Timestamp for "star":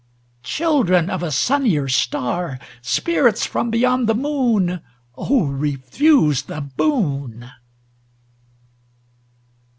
1.87-2.57